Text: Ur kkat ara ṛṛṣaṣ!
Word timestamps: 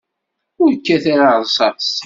Ur 0.63 0.71
kkat 0.77 1.05
ara 1.13 1.29
ṛṛṣaṣ! 1.41 1.87